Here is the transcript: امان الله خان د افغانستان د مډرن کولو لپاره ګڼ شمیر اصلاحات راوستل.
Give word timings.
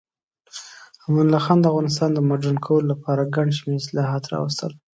امان 1.05 1.25
الله 1.27 1.41
خان 1.45 1.57
د 1.61 1.65
افغانستان 1.71 2.09
د 2.13 2.19
مډرن 2.29 2.57
کولو 2.65 2.87
لپاره 2.93 3.31
ګڼ 3.35 3.47
شمیر 3.57 3.79
اصلاحات 3.81 4.23
راوستل. 4.33 4.71